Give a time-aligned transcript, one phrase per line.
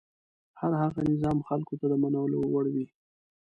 [0.59, 2.85] هر هغه نظام خلکو ته د منلو وړ وي.